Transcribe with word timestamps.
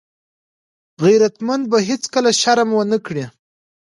غیرتمند 1.03 1.63
به 1.71 1.77
هېڅکله 1.89 2.31
شرم 2.41 2.69
ونه 2.73 2.97
کړي 3.05 3.25